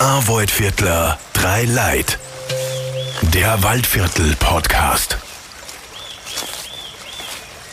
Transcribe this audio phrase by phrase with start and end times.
[0.00, 2.18] Arvoid-Viertler, drei Leid.
[3.34, 5.18] Der Waldviertel-Podcast.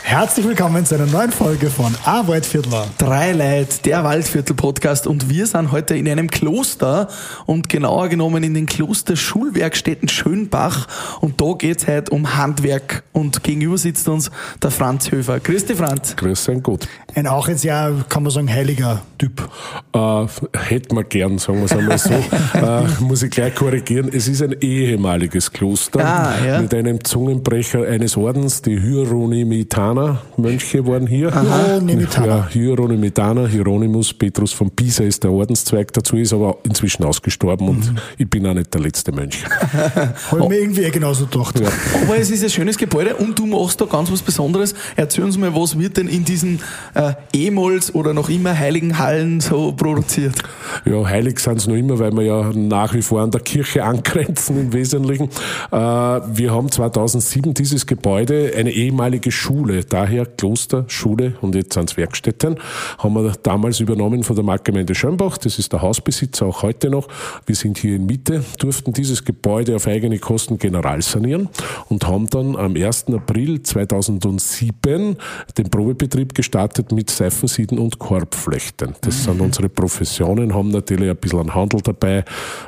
[0.08, 2.86] Herzlich willkommen zu einer neuen Folge von Arbeitsviertler.
[2.96, 7.08] Drei Leid, der Waldviertel-Podcast und wir sind heute in einem Kloster
[7.44, 10.88] und genauer genommen in den Klosterschulwerkstätten Schönbach
[11.20, 14.30] und da geht's heute um Handwerk und gegenüber sitzt uns
[14.62, 15.40] der Franz Höfer.
[15.40, 16.16] Grüß dich, Franz.
[16.16, 16.88] Grüß sein gut.
[17.14, 19.46] Ein auch jetzt ja, kann man sagen, heiliger Typ.
[19.92, 22.14] Äh, hätte man gern, sagen wir es einmal so.
[22.54, 24.08] äh, muss ich gleich korrigieren.
[24.10, 26.62] Es ist ein ehemaliges Kloster Ah, ja.
[26.62, 29.97] mit einem Zungenbrecher eines Ordens, die Hieronymitana
[30.36, 31.30] Mönche waren hier.
[31.32, 32.26] Hieronymitana.
[32.26, 37.70] Ja, Hieronymitana, Hieronymus Petrus von Pisa ist der Ordenszweig dazu, ist aber inzwischen ausgestorben Mhm.
[37.72, 39.44] und ich bin auch nicht der letzte Mönch.
[40.30, 41.58] Habe ich mir irgendwie eh genauso gedacht.
[41.60, 41.68] Ja.
[42.02, 44.74] Aber es ist ein schönes Gebäude und du machst da ganz was Besonderes.
[44.96, 46.60] Erzähl uns mal, was wird denn in diesen
[46.94, 50.36] äh, ehemals oder noch immer heiligen Hallen so produziert?
[50.84, 53.84] Ja, heilig sind sie noch immer, weil wir ja nach wie vor an der Kirche
[53.84, 55.28] angrenzen im Wesentlichen.
[55.70, 61.96] Äh, wir haben 2007 dieses Gebäude, eine ehemalige Schule, daher Kloster, Schule und jetzt es
[61.96, 62.56] Werkstätten,
[62.98, 65.38] haben wir damals übernommen von der Marktgemeinde Schönbach.
[65.38, 67.08] Das ist der Hausbesitzer auch heute noch.
[67.46, 71.48] Wir sind hier in Mitte, durften dieses Gebäude auf eigene Kosten generalsanieren
[71.88, 73.06] und haben dann am 1.
[73.08, 75.16] April 2007
[75.56, 78.94] den Probebetrieb gestartet mit Seifensieden und Korbflechten.
[79.00, 82.24] Das sind unsere Professionen, haben natürlich ein bisschen einen Handel dabei,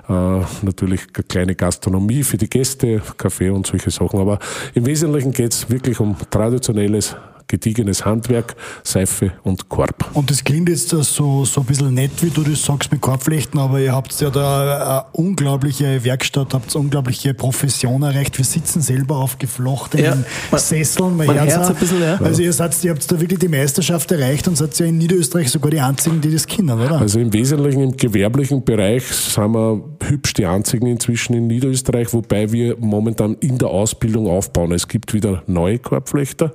[0.09, 4.21] äh, natürlich eine kleine Gastronomie für die Gäste, Kaffee und solche Sachen.
[4.21, 4.39] Aber
[4.75, 7.09] im Wesentlichen geht es wirklich um traditionelles,
[7.51, 10.11] gediegenes Handwerk, Seife und Korb.
[10.15, 11.03] Und das klingt jetzt so,
[11.45, 15.05] so ein bisschen nett, wie du das sagst mit Korbflechten, aber ihr habt ja da
[15.12, 18.39] eine unglaubliche Werkstatt, habt unglaubliche Profession erreicht.
[18.39, 20.17] Wir sitzen selber auf geflochtenen Ja,
[20.51, 21.19] man- Sesseln.
[21.20, 21.69] hört's auch.
[21.70, 22.17] ein bisschen, ja.
[22.23, 25.51] Also ihr seid, ihr habt da wirklich die Meisterschaft erreicht und seid ja in Niederösterreich
[25.51, 27.01] sogar die einzigen, die das kennen, oder?
[27.01, 32.53] Also im Wesentlichen im gewerblichen Bereich sind wir hübsch die einzigen inzwischen in Niederösterreich, wobei
[32.53, 34.73] wir momentan in der Ausbildung aufbauen.
[34.73, 36.53] Es gibt wieder neue Korbflechter.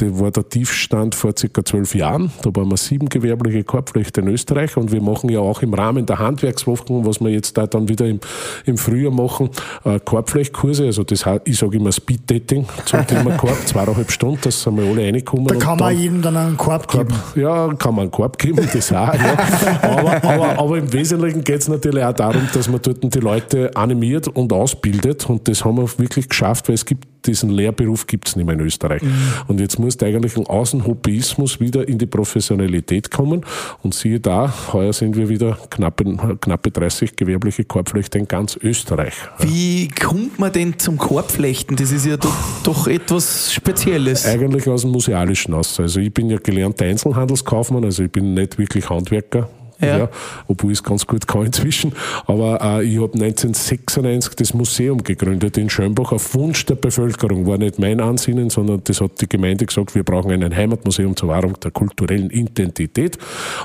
[0.00, 2.32] Der war der Tiefstand vor circa zwölf Jahren.
[2.42, 6.06] Da waren wir sieben gewerbliche Korbflechter in Österreich und wir machen ja auch im Rahmen
[6.06, 8.20] der Handwerkswochen, was wir jetzt da dann wieder im,
[8.64, 9.50] im Frühjahr machen,
[9.84, 10.86] äh, Korbflechtkurse.
[10.86, 15.02] Also das, ich sage immer Speed-Dating zum Thema Korb, zweieinhalb Stunden, dass sind wir alle
[15.02, 15.46] reinkommen.
[15.46, 17.14] da kann man jedem dann einen Korb geben.
[17.34, 19.14] ja, kann man einen Korb geben, das auch.
[19.14, 19.36] Ja.
[19.82, 23.74] Aber, aber, aber im Wesentlichen geht es natürlich auch darum, dass man dort die Leute
[23.76, 25.28] animiert und ausbildet.
[25.28, 28.54] Und das haben wir wirklich geschafft, weil es gibt diesen Lehrberuf gibt es nicht mehr
[28.54, 29.02] in Österreich.
[29.48, 33.44] Und jetzt muss eigentlich ein Außenhobbyismus wieder in die Professionalität kommen.
[33.82, 36.04] Und siehe da, heuer sind wir wieder knappe,
[36.40, 39.14] knappe 30 gewerbliche Korbflechter in ganz Österreich.
[39.38, 41.76] Wie kommt man denn zum Korbflechten?
[41.76, 42.34] Das ist ja doch,
[42.64, 44.26] doch etwas Spezielles.
[44.26, 45.78] Eigentlich aus dem Musealischen aus.
[45.78, 49.48] Also ich bin ja gelernter Einzelhandelskaufmann, also ich bin nicht wirklich Handwerker.
[49.82, 49.98] Ja.
[49.98, 50.08] Ja.
[50.48, 51.92] obwohl ich es ganz gut kann inzwischen.
[52.26, 57.46] Aber äh, ich habe 1996 das Museum gegründet in Schönbach auf Wunsch der Bevölkerung.
[57.46, 61.28] War nicht mein Ansinnen, sondern das hat die Gemeinde gesagt, wir brauchen ein Heimatmuseum zur
[61.30, 63.18] Wahrung der kulturellen Identität.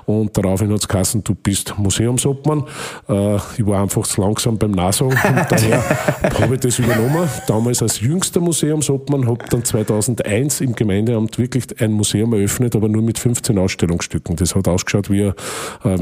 [0.06, 2.64] Und daraufhin hat es geheißen, du bist Museumsobmann.
[3.08, 5.84] Äh, ich war einfach zu langsam beim Nachsagen und daher
[6.40, 7.30] habe ich das übernommen.
[7.48, 13.02] Damals als jüngster Museumsobmann, habe dann 2001 im Gemeindeamt wirklich ein Museum eröffnet, aber nur
[13.02, 14.36] mit 15 Ausstellungsstücken.
[14.36, 15.34] Das hat ausgeschaut wie, äh,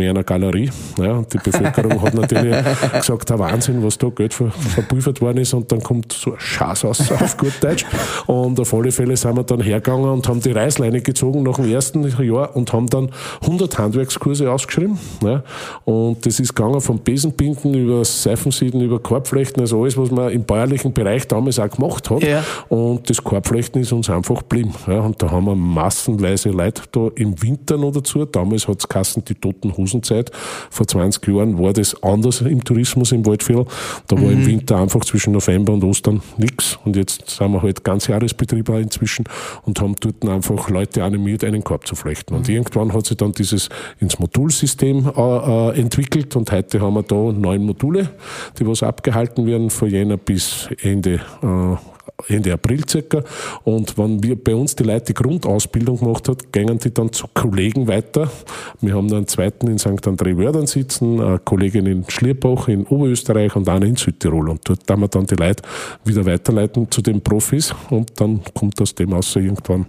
[0.06, 0.70] wie eine Galerie.
[1.00, 2.56] Ja, und die Bevölkerung hat natürlich
[2.94, 6.40] gesagt, der Wahnsinn, was da Geld ver verpulvert worden ist und dann kommt so ein
[6.40, 7.86] Schaß raus auf gut Deutsch.
[8.28, 11.70] Und auf alle Fälle sind wir dann hergegangen und haben die Reißleine gezogen nach dem
[11.72, 13.10] ersten Jahr und haben dann
[13.42, 15.00] 100 Handwerkskurse ausgeschrieben.
[15.24, 15.44] Ja.
[15.86, 20.44] Und das ist gegangen vom Besenbinden über Seifensieden, über Korbflechten, also alles, was man im
[20.44, 22.24] bäuerlichen Bereich damals auch gemacht hat.
[22.24, 22.44] Ja.
[22.70, 24.74] Und das Korbflechten ist uns einfach geblieben.
[24.88, 25.00] Ja.
[25.00, 28.26] Und da haben wir massenweise Leute da im Winter noch dazu.
[28.26, 30.32] Damals hat es Kassen die toten Hosenzeit.
[30.70, 33.66] Vor 20 Jahren war das anders im Tourismus im Waldviertel.
[34.08, 36.78] Da war im Winter einfach zwischen November und Ostern nichts.
[36.86, 39.26] Und jetzt sind wir halt Ganzjahresbetrieb auch inzwischen
[39.64, 42.36] und haben dort einfach Leute animiert, einen Korb zu flechten.
[42.36, 43.70] Und irgendwann hat sich dann dieses
[44.00, 48.10] ins Modulsystem äh, äh, entwickelt und heute haben wir da neun Module,
[48.60, 51.95] die was abgehalten werden von Jänner bis Ende äh,
[52.28, 53.24] Ende April circa.
[53.64, 57.28] Und wenn wir bei uns die Leute die Grundausbildung gemacht hat, gingen die dann zu
[57.34, 58.32] Kollegen weiter.
[58.82, 60.08] Wir haben einen zweiten in St.
[60.08, 64.50] André Wördern sitzen, eine Kollegin in Schlierbach in Oberösterreich und eine in Südtirol.
[64.50, 65.64] Und dort haben wir dann die Leute
[66.04, 69.86] wieder weiterleiten zu den Profis und dann kommt aus dem aus irgendwann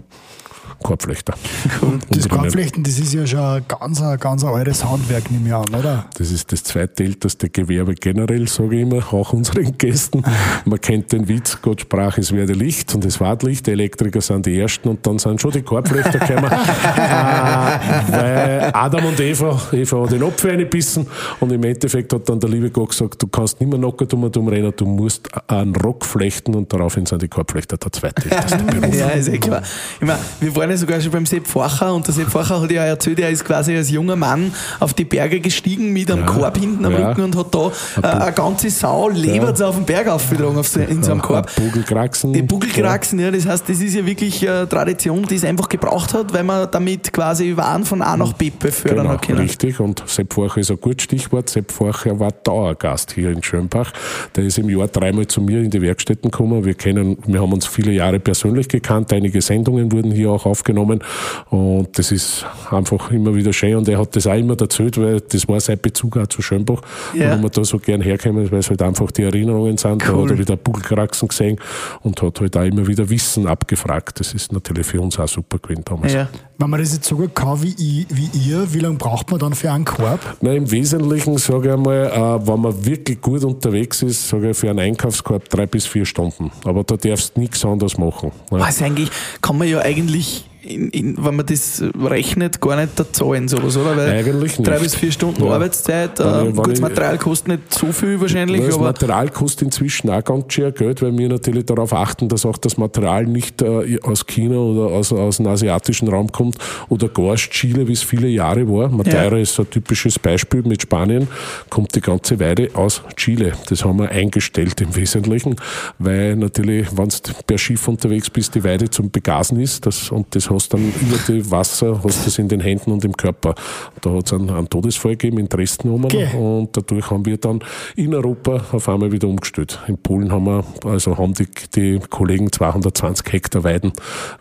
[0.82, 1.34] Korbflechter.
[1.80, 5.54] Und das Korbflechten, das ist ja schon ein ganz, ein ganz altes Handwerk, nehme ich
[5.54, 6.06] an, oder?
[6.16, 10.22] Das ist das zweitälteste Gewerbe generell, sage ich immer, auch unseren Gästen.
[10.64, 14.20] Man kennt den Witz, Gott sprach, es werde Licht und es war Licht, die Elektriker
[14.20, 16.50] sind die Ersten und dann sind schon die Korbflechter gekommen.
[16.52, 21.06] äh, weil Adam und Eva, Eva hat den Apfel reingebissen
[21.40, 24.24] und im Endeffekt hat dann der liebe Gott gesagt, du kannst nicht mehr nackert um
[24.24, 28.94] und rennen, du musst einen Rock flechten und daraufhin sind die Korbflechter der zweitälteste Beruf.
[28.94, 29.62] Ja, ist eh klar.
[30.00, 32.70] Ich meine, wir waren ja sogar schon beim Sepp Facher und der Sepp Facher hat
[32.70, 36.26] ja erzählt, er ist quasi als junger Mann auf die Berge gestiegen mit einem Ja.
[36.26, 37.08] Korb hinten am Ja.
[37.08, 37.70] Rücken und hat da
[38.02, 41.50] äh, eine ganze Sau Leberts auf den Berg aufgetragen auf so, in so einem Korb.
[41.56, 42.32] Bugelkraxen.
[42.32, 46.14] Die Buckelkraxen, ja, das heißt, das ist ja wirklich äh, Tradition, die es einfach gebraucht
[46.14, 49.38] hat, weil man damit quasi Waren von A nach B befördern Genau, hat können.
[49.40, 49.80] richtig.
[49.80, 51.48] Und Sepp Forcher ist ein gutes Stichwort.
[51.50, 53.92] Sepp Forcher war Dauergast hier in Schönbach.
[54.34, 56.64] Der ist im Jahr dreimal zu mir in die Werkstätten gekommen.
[56.64, 59.12] Wir kennen, wir haben uns viele Jahre persönlich gekannt.
[59.12, 61.02] Einige Sendungen wurden hier auch aufgenommen.
[61.50, 63.76] Und das ist einfach immer wieder schön.
[63.76, 66.80] Und er hat das auch immer erzählt, weil das war sein Bezug auch zu Schönbach.
[67.14, 67.30] Ja.
[67.30, 70.02] Warum wir da so gern herkommen, weil es halt einfach die Erinnerungen sind.
[70.02, 70.24] Da Cool.
[70.24, 71.58] hat er wieder Buckelkraxen gesehen
[72.02, 74.20] und hat halt auch immer wieder Wissen abgefragt.
[74.20, 76.12] Das ist natürlich für uns auch super gewesen damals.
[76.12, 76.28] Ja.
[76.58, 79.38] Wenn man das jetzt so gut kann wie, ich, wie ihr, wie lange braucht man
[79.38, 80.20] dann für einen Korb?
[80.40, 84.56] Na, im Wesentlichen sage ich einmal, äh, wenn man wirklich gut unterwegs ist, sage ich
[84.56, 86.50] für einen Einkaufskorb drei bis vier Stunden.
[86.64, 88.32] Aber da darfst du nichts anderes machen.
[88.50, 88.58] Ne?
[88.58, 89.10] Was eigentlich,
[89.42, 93.76] kann man ja eigentlich, in, in, wenn man das rechnet, gar nicht da zahlen, sowas,
[93.76, 93.96] oder?
[93.96, 94.68] Weil Eigentlich nicht.
[94.68, 95.52] Drei bis vier Stunden Ja.
[95.52, 99.28] Arbeitszeit, äh, ich- gut, wenn das ich- Material kostet nicht so viel wahrscheinlich, Das Material
[99.30, 103.26] kostet inzwischen auch ganz schön Geld, weil wir natürlich darauf achten, dass auch das Material
[103.26, 106.56] nicht äh, aus China oder aus, aus dem asiatischen Raum kommt
[106.88, 108.88] oder gar aus Chile, wie es viele Jahre war.
[108.88, 109.42] Madeira Ja.
[109.42, 111.28] ist so ein typisches Beispiel mit Spanien,
[111.70, 113.52] kommt die ganze Weide aus Chile.
[113.68, 115.56] Das haben wir eingestellt im Wesentlichen,
[115.98, 117.16] weil natürlich, wenn du
[117.46, 121.16] per Schiff unterwegs bist, die Weide zum Begasen ist das, und das hast dann über
[121.28, 123.54] die Wasser, hast das in den Händen und im Körper.
[124.00, 126.28] Da hat es einen, einen Todesfall gegeben in Dresden Okay.
[126.36, 127.60] und dadurch haben wir dann
[127.94, 129.78] in Europa auf einmal wieder umgestellt.
[129.86, 133.92] In Polen haben wir, also haben die, die Kollegen 220 Hektar Weiden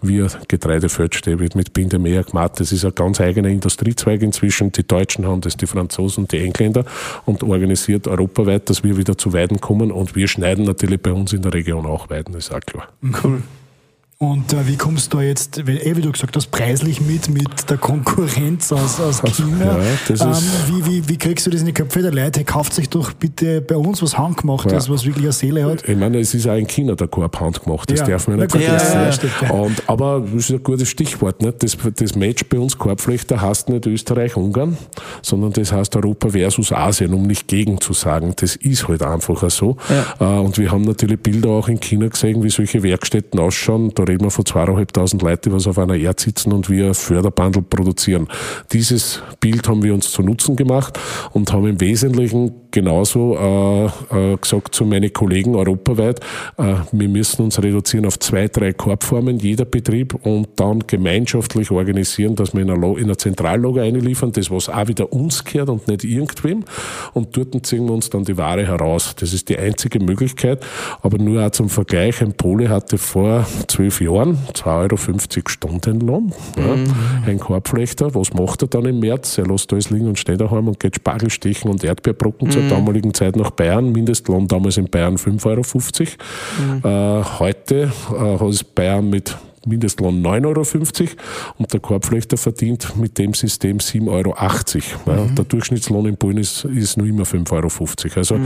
[0.01, 2.53] wie Getreidefeldstäbe mit Bindemeer gemacht.
[2.59, 4.71] Das ist ein ganz eigener Industriezweig inzwischen.
[4.71, 6.85] Die Deutschen haben das, die Franzosen und die Engländer
[7.25, 11.33] und organisiert europaweit, dass wir wieder zu Weiden kommen und wir schneiden natürlich bei uns
[11.33, 12.87] in der Region auch Weiden, ist auch klar.
[13.23, 13.43] cool.
[14.17, 17.69] Und äh, wie kommst du da jetzt, eh, wie du gesagt hast, preislich mit, mit
[17.69, 19.77] der Konkurrenz aus, aus China?
[19.77, 22.39] Ja, das ähm, ist- wie, wie, wie kriegst du das in die Köpfe der Leute?
[22.39, 24.93] Hey, kauft sich doch bitte bei uns was handgemachtes, Ja.
[24.93, 25.87] was wirklich eine Seele hat.
[25.89, 28.05] Ich meine, es ist auch in China der Korb handgemacht, das Ja.
[28.07, 28.93] darf man nicht vergessen.
[28.93, 29.49] ja, ja, stimmt, ja.
[29.51, 31.41] Und, aber das ist ein gutes Stichwort.
[31.41, 31.61] Nicht?
[31.61, 34.77] Das, das Match bei uns Korbflechter heißt nicht Österreich-Ungarn,
[35.23, 38.31] sondern das heißt Europa versus Asien, um nicht gegen zu sagen.
[38.37, 39.75] Das ist halt einfach so.
[40.19, 40.37] Ja.
[40.37, 43.91] Äh, Und wir haben natürlich Bilder auch in China gesehen, wie solche Werkstätten ausschauen.
[43.93, 47.61] Da reden wir von zweieinhalbtausend Leute, die was auf einer Erde sitzen und wir Förderbandel
[47.61, 48.27] produzieren.
[48.71, 50.99] Dieses Bild haben wir uns zu Nutzen gemacht
[51.33, 53.85] und haben im Wesentlichen genauso äh,
[54.33, 56.19] äh, gesagt zu meinen Kollegen europaweit,
[56.57, 62.35] äh, wir müssen uns reduzieren auf zwei, drei Korbformen, jeder Betrieb und dann gemeinschaftlich organisieren,
[62.35, 66.03] dass wir in ein, Lo- in einliefern, das was auch wieder uns gehört und nicht
[66.03, 66.65] irgendwem
[67.13, 69.15] und dort ziehen wir uns dann die Ware heraus.
[69.17, 70.65] Das ist die einzige Möglichkeit,
[71.01, 76.75] aber nur auch zum Vergleich, ein Pole hatte vor zwölf Jahren 2,50 Euro Stundenlohn, ja,
[77.25, 79.37] ein Korbflechter, was macht er dann im März?
[79.37, 83.13] Er lässt alles liegen und steht daheim und geht Spargel stechen und Erdbeerbrocken zur damaligen
[83.13, 86.17] Zeit nach Bayern, Mindestlohn damals in Bayern 5,50
[86.83, 87.21] Euro.
[87.21, 91.11] Äh, heute äh, hat es Bayern mit Mindestlohn 9,50 Euro
[91.57, 94.35] und der Korbflechter verdient mit dem System 7,80 Euro.
[95.07, 98.17] Ja, Der Durchschnittslohn in Polen ist, ist nur immer 5,50 Euro.
[98.17, 98.39] Also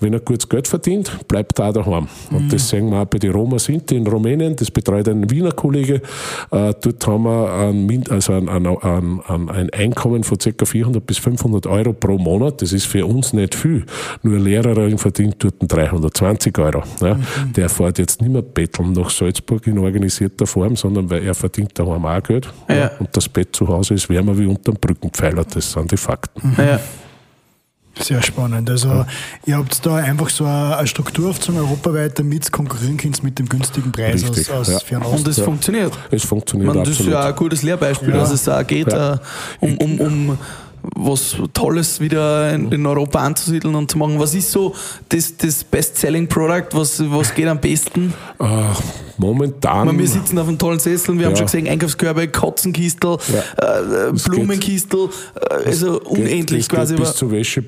[0.00, 2.08] wenn er gutes Geld verdient, bleibt er daheim.
[2.30, 5.52] Und das sehen wir auch bei den Roma Sinti in Rumänien, das betreut ein Wiener
[5.52, 6.02] Kollege.
[6.50, 10.64] Äh, dort haben wir ein, also ein, ein, ein, ein, ein Einkommen von ca.
[10.64, 12.62] 400 bis 500 Euro pro Monat.
[12.62, 13.84] Das ist für uns nicht viel.
[14.22, 16.82] Nur eine Lehrerin verdient dort 320 Euro.
[17.00, 17.18] Ja.
[17.56, 21.78] Der fährt jetzt nicht mehr betteln nach Salzburg in organisierter Form, sondern weil er verdient
[21.78, 22.52] daheim auch Geld.
[22.68, 22.90] Ja.
[22.98, 25.44] Und das Bett zu Hause ist wärmer wie unter dem Brückenpfeiler.
[25.44, 26.54] Das sind die Fakten.
[26.58, 26.80] Ja.
[27.96, 28.68] Sehr spannend.
[28.68, 29.06] Also,
[29.46, 33.48] ihr habt da einfach so eine Struktur aufgezogen, europaweit, damit ihr konkurrieren könnt mit dem
[33.48, 34.78] günstigen Preis Richtig, aus, aus ja.
[34.80, 35.14] Fernost.
[35.18, 35.44] Und es Ja.
[35.44, 35.92] funktioniert.
[36.10, 38.16] Es funktioniert Man, das ist ja ein gutes Lehrbeispiel, Ja.
[38.16, 39.14] dass es da geht, Ja.
[39.14, 39.18] äh,
[39.60, 40.38] um, um, um
[40.96, 44.18] was Tolles wieder in, in, Europa anzusiedeln und zu machen.
[44.18, 44.74] Was ist so
[45.08, 46.68] das, das Best-Selling-Product?
[46.72, 48.12] Was, was geht am besten?
[48.40, 48.46] Uh,
[49.18, 49.86] momentan.
[49.86, 51.28] Meine, wir sitzen auf einem tollen Sessel, wir ja.
[51.28, 53.18] haben schon gesehen, Einkaufskörbe, Katzenkistel,
[53.58, 54.08] ja.
[54.08, 56.96] äh, Blumenkistel, geht, also unendlich geht, quasi.
[56.96, 57.62] Bis zu Wäsche,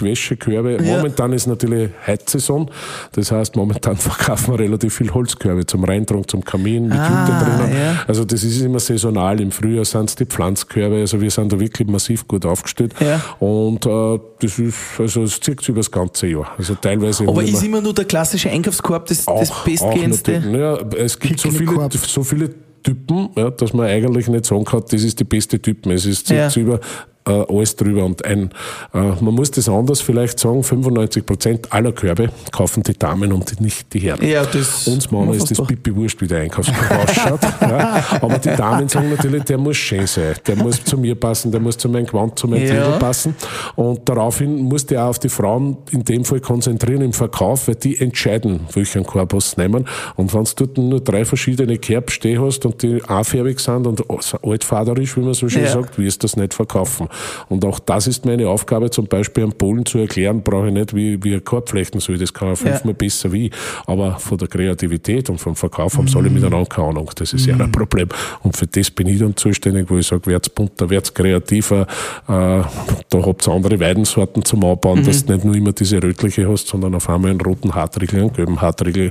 [0.00, 0.78] Wäschekörbe.
[0.82, 0.96] Ja.
[0.96, 2.70] Momentan ist natürlich Heizsaison,
[3.12, 7.68] das heißt, momentan verkaufen wir relativ viel Holzkörbe zum Reintrunk, zum Kamin, mit ah, Jute
[7.68, 8.00] drinnen.
[8.06, 9.40] Also das ist immer saisonal.
[9.40, 12.94] Im Frühjahr sind es die Pflanzkörbe, also wir sind da wirklich massiv gut aufgestellt.
[13.38, 16.52] Und äh, das ist, also es zieht sich über das ganze Jahr.
[16.56, 17.26] Also teilweise.
[17.26, 20.40] Aber ist immer nur der klassische Einkaufskorb das, auch, das bestgehendste?
[20.40, 22.50] Naja, es gibt so viele, so viele
[22.82, 25.92] Typen, ja, dass man eigentlich nicht sagen kann, das ist die beste Typen.
[25.92, 26.50] Es ist ja.
[26.56, 26.80] über
[27.26, 28.04] äh, alles drüber.
[28.04, 28.50] Und ein,
[28.92, 33.60] äh, man muss das anders vielleicht sagen, 95 Prozent aller Körbe kaufen die Damen und
[33.60, 34.26] nicht die Herren.
[34.26, 37.40] Ja, das Uns Männer ist das Pipi wurscht, wie der Einkaufskorb ausschaut.
[37.60, 38.04] ja.
[38.20, 41.60] Aber die Damen sagen natürlich, der muss schön sein, der muss zu mir passen, der
[41.60, 42.98] muss zu meinem Gewand, zu meinem ja.
[42.98, 43.34] passen.
[43.76, 47.76] Und daraufhin muss der auch auf die Frauen in dem Fall konzentrieren im Verkauf, weil
[47.76, 49.86] die entscheiden, welchen Korb sie nehmen.
[50.16, 54.02] Und wenn du dort nur drei verschiedene Kerb stehen hast und die einfärbig sind und
[54.42, 55.70] altfaderisch, wie man so schön ja.
[55.70, 57.08] sagt, wirst du das nicht verkaufen.
[57.48, 60.94] Und auch das ist meine Aufgabe, zum Beispiel am Polen zu erklären, brauche ich nicht,
[60.94, 62.98] wie, wie er Korbflechten soll, das kann er fünfmal ja.
[62.98, 63.50] besser wie.
[63.86, 66.16] Aber von der Kreativität und vom Verkauf haben mhm.
[66.16, 67.10] alle miteinander keine Ahnung.
[67.14, 67.58] Das ist mhm.
[67.58, 68.08] ja ein Problem.
[68.42, 71.86] Und für das bin ich dann zuständig, wo ich sage, wird's bunter, wird's kreativer, äh,
[72.28, 72.66] da
[73.12, 75.04] habt ihr andere Weidensorten zum Anbauen, mhm.
[75.04, 78.32] dass du nicht nur immer diese rötliche hast, sondern auf einmal einen roten Hartriegel, einen
[78.32, 79.10] gelben Hartriegel,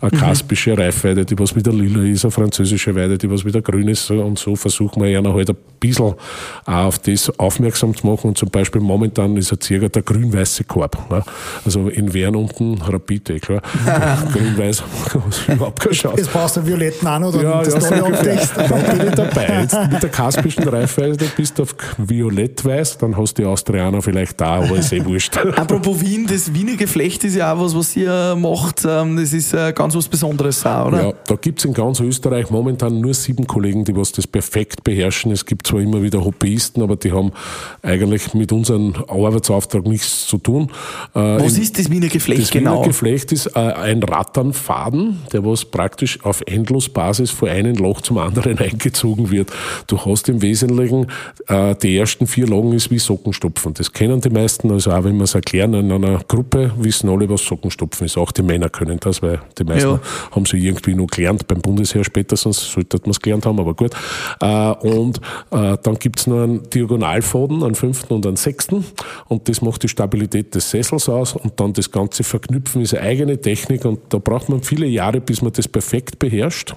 [0.00, 0.16] eine mhm.
[0.16, 4.10] kaspische Reifweide, die was wieder lila ist, eine französische Weide, die was wieder grün ist.
[4.10, 6.14] Und so versuchen wir ja halt ein bisschen
[6.64, 8.28] auf das aufmerksam zu machen.
[8.28, 11.10] Und zum Beispiel momentan ist er circa der grün-weiße Korb.
[11.10, 11.22] Ne?
[11.64, 13.62] Also in Wern unten Rapid, eh klar.
[14.32, 14.82] Grün-weiß,
[15.48, 16.18] überhaupt keine Chance.
[16.18, 19.60] Jetzt brauchst du violetten an oder ja, das ja, Da bin ich dabei.
[19.62, 24.00] Jetzt mit der kaspischen Reifweise, da bist du auf violett-weiß, dann hast du die Austrianer
[24.02, 25.36] vielleicht da, aber ist eh wurscht.
[25.56, 28.84] Apropos Wien, das Wiener Geflecht ist ja auch was, was ihr macht.
[28.86, 31.02] Ähm, das ist äh, ganz was Besonderes auch, oder?
[31.02, 34.84] Ja, da gibt es in ganz Österreich momentan nur sieben Kollegen, die was das perfekt
[34.84, 35.32] beherrschen.
[35.32, 37.31] Es gibt zwar immer wieder Hobbyisten, aber die haben
[37.82, 40.70] eigentlich mit unserem Arbeitsauftrag nichts zu tun.
[41.14, 42.70] Äh, was ist das Wiener Geflecht das genau?
[42.70, 48.00] Das Wiener Geflecht ist äh, ein Ratternfaden, der was praktisch auf Endlosbasis von einem Loch
[48.00, 49.50] zum anderen eingezogen wird.
[49.86, 51.08] Du hast im Wesentlichen
[51.48, 53.74] äh, die ersten vier Lagen ist wie Sockenstopfen.
[53.74, 57.28] Das kennen die meisten, also auch wenn wir es erklären in einer Gruppe, wissen alle,
[57.28, 58.16] was Sockenstopfen ist.
[58.16, 60.00] Auch die Männer können das, weil die meisten ja.
[60.30, 63.92] haben sie irgendwie nur gelernt beim Bundesheer spätestens, sollte man es gelernt haben, aber gut.
[64.80, 65.20] Und
[65.50, 66.68] dann gibt es noch einen
[67.22, 68.84] Diagonalfaden, einen fünften und einen sechsten.
[69.28, 71.34] Und das macht die Stabilität des Sessels aus.
[71.34, 73.84] Und dann das ganze Verknüpfen ist eine eigene Technik.
[73.84, 76.74] Und da braucht man viele Jahre, bis man das perfekt beherrscht.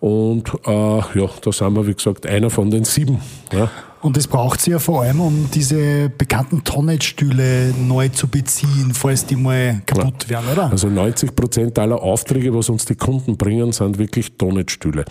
[0.00, 3.20] Und äh, ja, da sind wir, wie gesagt, einer von den sieben.
[3.52, 3.70] Ja.
[4.02, 9.26] Und das braucht sie ja vor allem, um diese bekannten Tonnage-Stühle neu zu beziehen, falls
[9.26, 10.30] die mal kaputt ja.
[10.30, 10.70] werden, oder?
[10.70, 15.02] Also 90 Prozent aller Aufträge, was uns die Kunden bringen, sind wirklich Tonnage-Stühle.
[15.02, 15.04] Äh,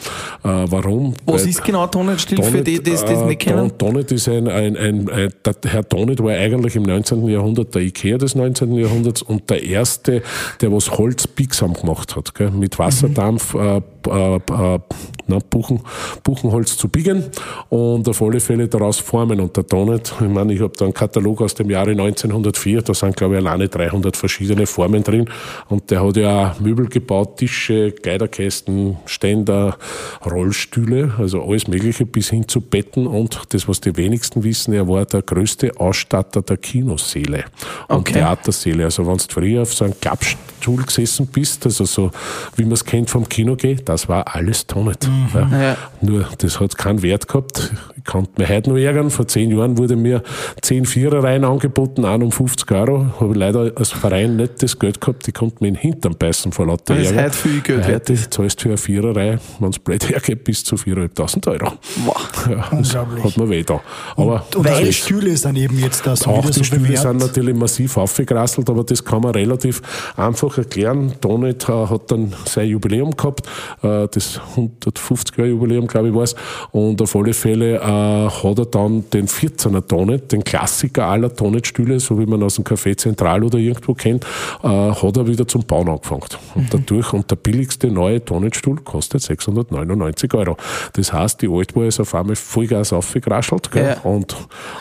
[0.44, 1.14] warum?
[1.26, 3.78] Was Weil ist genau Tonnage-Stil für die, die das nicht kennen?
[3.78, 7.28] Tonnet ist ein, ein, ein, ein der Herr Tonnet war eigentlich im 19.
[7.28, 8.74] Jahrhundert der Ikea des 19.
[8.74, 10.24] Jahrhunderts und der erste,
[10.62, 12.52] der was Holz biegsam gemacht hat, gell?
[12.52, 13.60] mit Wasserdampf, mhm.
[13.60, 14.80] äh, äh, äh,
[15.28, 15.82] na, Buchen,
[16.24, 17.26] Buchenholz zu biegen
[17.70, 19.40] und auf alle Fälle daraus formen.
[19.40, 22.94] Und der Donut, ich meine, ich habe da einen Katalog aus dem Jahre 1904, da
[22.94, 25.30] sind glaube ich alleine 300 verschiedene Formen drin
[25.70, 29.78] und der hat ja Möbel gebaut, Tische, Kleiderkästen, Ständer,
[30.26, 34.88] Rollstühle, also alles mögliche bis hin zu Betten und das, was die wenigsten wissen, er
[34.88, 37.46] war der größte Ausstatter der Kinoseele
[37.88, 38.14] und okay.
[38.14, 38.86] Theaterseele.
[38.86, 42.12] Also wenn du früher auf so einem Klappstuhl gesessen bist, also so
[42.56, 45.08] wie man es kennt vom Kino geht, das war alles Tonnet.
[45.08, 45.52] Mhm.
[45.52, 45.76] Ja.
[46.02, 47.72] Nur, das hat keinen Wert gehabt.
[47.98, 49.10] Ich konnte mich heute noch ärgern.
[49.10, 50.22] Vor zehn Jahren wurde mir
[50.62, 53.08] zehn Viererreihen angeboten, an um 50 Euro.
[53.20, 55.28] Habe leider als Verein nicht das Geld gehabt.
[55.28, 57.24] Ich konnte mir in den Hintern beißen vor lauter das Ärger.
[57.24, 60.44] Das ist heute viel Geld Heute zahlst du für eine Viererreihe, wenn es blöd hergeht,
[60.44, 61.74] bis zu 4.500 Euro.
[62.06, 62.48] Wow.
[62.50, 63.24] Ja, Unglaublich.
[63.24, 63.82] hat mir weh da.
[64.16, 67.02] Aber und, und weil Stühle sind eben jetzt da so Auch die so Stühle bewährt.
[67.02, 69.82] sind natürlich massiv aufgegrasselt, aber das kann man relativ
[70.16, 71.14] einfach erklären.
[71.22, 73.48] Donnet hat dann sein Jubiläum gehabt.
[73.84, 76.36] Äh, das 150er Jubiläum, glaube ich, war es.
[76.72, 82.00] Und auf alle Fälle äh, hat er dann den 14er Tonet, den Klassiker aller Tonetstühle,
[82.00, 84.26] so wie man aus dem Café Zentral oder irgendwo kennt,
[84.64, 86.24] äh, hat er wieder zum Bauen angefangen.
[86.56, 86.68] Und mhm.
[86.72, 90.58] dadurch, und der billigste neue Tonetstuhl kostet 699 Euro.
[90.94, 93.98] Das heißt, die Altware ist auf einmal Vollgas aufgegraschelt ja.
[94.02, 94.36] und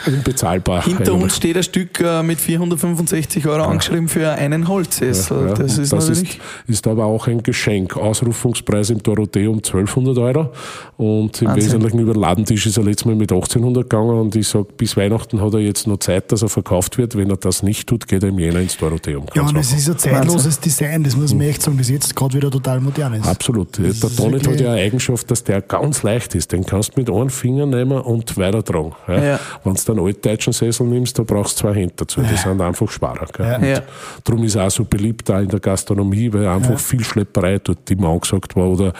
[0.07, 0.85] unbezahlbar.
[0.85, 3.69] Hinter uns steht ein Stück mit 465 Euro ja.
[3.69, 5.49] angeschrieben für einen Holzsessel.
[5.49, 7.97] Ja, das, ist, das ist, ist, aber auch ein Geschenk.
[7.97, 10.51] Ausrufungspreis Preis im Dorotheo um 1200 Euro
[10.97, 11.65] und im Wahnsinn.
[11.65, 14.97] Wesentlichen über den Ladentisch ist er letztes Mal mit 1800 gegangen und ich sage, bis
[14.97, 17.17] Weihnachten hat er jetzt noch Zeit, dass er verkauft wird.
[17.17, 19.27] Wenn er das nicht tut, geht er im Jänner ins Dorotheum.
[19.35, 22.35] Ja, und es ist ein zeitloses Design, das muss man echt sagen, das jetzt gerade
[22.35, 23.27] wieder total modern ist.
[23.27, 23.79] Absolut.
[23.79, 26.53] Der ist Donut hat ja eine Eigenschaft, dass der ganz leicht ist.
[26.53, 28.93] Den kannst du mit einem Finger nehmen und weitertragen.
[29.07, 29.25] Ja.
[29.25, 29.41] Ja.
[29.65, 32.23] Wenn du einen altdeutschen Sessel nimmst, da brauchst du zwei Hände dazu.
[32.23, 33.27] Die sind einfach sparer.
[34.25, 37.91] Darum ist er auch so beliebt auch in der Gastronomie, weil einfach viel Schlepperei dort
[37.91, 38.93] immer angesagt war oder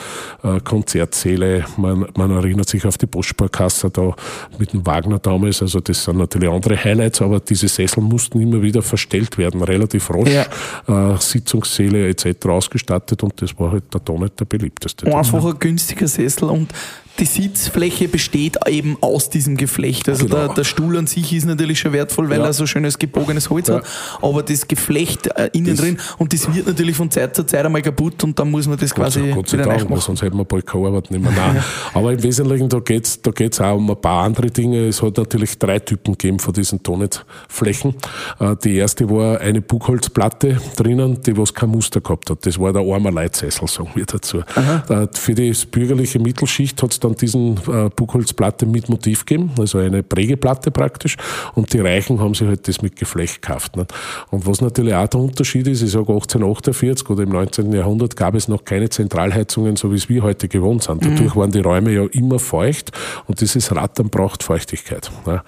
[0.43, 1.65] äh, Konzertsäle.
[1.77, 4.13] Man, man erinnert sich auf die Postsparkasse da
[4.57, 5.61] mit dem Wagner damals.
[5.61, 10.09] Also das sind natürlich andere Highlights, aber diese Sessel mussten immer wieder verstellt werden, relativ
[10.09, 10.29] rasch.
[10.29, 12.47] Äh, Sitzungssäle etc.
[12.47, 15.13] ausgestattet und das war halt der Donut der beliebteste.
[15.15, 16.73] Einfach ein günstiger Sessel und
[17.19, 20.07] die Sitzfläche besteht eben aus diesem Geflecht.
[20.09, 20.45] Also Genau.
[20.47, 22.45] der, der Stuhl an sich ist natürlich schon wertvoll, weil Ja.
[22.45, 23.75] er so schönes gebogenes Holz Ja.
[23.75, 23.85] hat,
[24.21, 27.65] aber das Geflecht äh, innen Das- drin und das wird natürlich von Zeit zu Zeit
[27.65, 30.21] einmal kaputt und dann muss man das Gott, quasi sei- Gott sei wieder Dank, sonst
[30.21, 31.31] hätten wir bald keine Arbeit nicht mehr.
[31.31, 31.63] Nein.
[31.93, 34.87] Aber im Wesentlichen, da geht's da geht's auch um ein paar andere Dinge.
[34.87, 37.95] Es hat natürlich drei Typen gegeben von diesen Tonetflächen.
[38.39, 42.45] Äh, Die erste war eine Buchholzplatte drinnen, die was kein Muster gehabt hat.
[42.45, 44.39] Das war der armer Leitsessel, sagen wir dazu.
[44.39, 49.79] Äh, Für die bürgerliche Mittelschicht hat es dann diesen äh, Buchholzplatte mit Motiv gegeben, also
[49.79, 51.17] eine Prägeplatte praktisch.
[51.55, 53.75] Und die Reichen haben sich halt das mit Geflecht gekauft.
[53.75, 53.85] Ne?
[54.29, 57.71] Und was natürlich auch der Unterschied ist, ich sage 1848 oder im 19.
[57.73, 61.03] Jahrhundert gab es noch keine Zentralheizungen, so wie es wir heute gewohnt sind.
[61.03, 62.91] Dadurch waren die Räume ja immer feucht
[63.27, 65.11] und dieses Rattern braucht Feuchtigkeit.
[65.25, 65.41] Ne?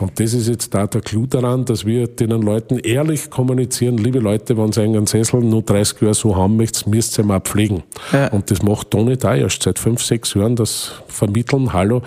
[0.00, 4.18] Und das ist jetzt da der Clou daran, dass wir den Leuten ehrlich kommunizieren, liebe
[4.18, 7.82] Leute, wenn ihr einen Sessel nur 30 Jahre so haben möchtet, müsst ihr mal pflegen.
[8.12, 8.28] Ja.
[8.28, 12.02] Und das macht Toni da erst seit fünf, sechs Jahren, das vermitteln, hallo,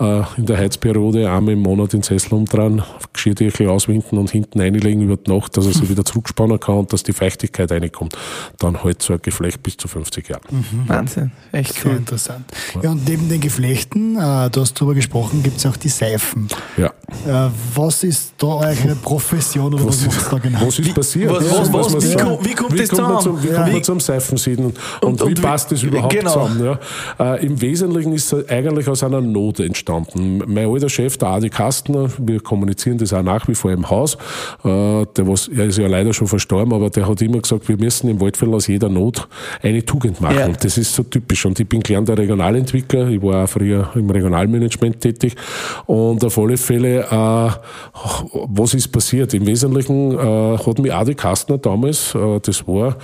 [0.00, 2.82] äh, in der Heizperiode einmal im Monat den Sessel umdrehen,
[3.12, 6.92] Geschirrtücher auswinden und hinten einlegen über die Nacht, dass er sich wieder zurückspannen kann und
[6.92, 8.16] dass die Feuchtigkeit reinkommt.
[8.58, 10.42] Dann halt so ein Geflecht bis zu 50 Jahren.
[10.86, 11.96] Wahnsinn, echt Sehr cool.
[11.98, 12.44] interessant.
[12.82, 16.48] Ja, und neben den Geflechten, äh, du hast darüber gesprochen, gibt es auch die Seifen.
[16.76, 16.92] Ja.
[17.26, 20.66] Äh, was ist da eure Profession oder was, macht da genau?
[20.66, 21.30] Was ist passiert?
[21.30, 23.22] was- was- muss man wie kommt- wie kommt das kommt man zusammen?
[23.22, 23.54] zum, Wie Ja.
[23.54, 26.30] kommt man Wie- zum Seifensieden und, und, und wie wie- passt das überhaupt genau.
[26.48, 26.64] zusammen?
[27.18, 27.34] Ja?
[27.34, 30.42] Äh, Im Wesentlichen ist es eigentlich aus einer Not entstanden.
[30.46, 34.14] Mein alter Chef, der Adi Kastner, wir kommunizieren das auch nach wie vor im Haus,
[34.64, 37.76] äh, der was, er ist ja leider schon verstorben, aber der hat immer gesagt, wir
[37.76, 39.28] müssen im Waldviertel aus jeder Not
[39.62, 40.38] eine Tugend machen.
[40.38, 40.48] Ja.
[40.48, 41.44] Das ist so typisch.
[41.46, 45.34] Und ich bin gelernter Regionalentwickler, ich war auch früher im Regionalmanagement tätig
[45.86, 47.50] und auf alle Fälle, äh,
[48.48, 49.34] was ist passiert?
[49.34, 52.96] Im Wesentlichen äh, hat mich Adi Kastner damals, äh, das war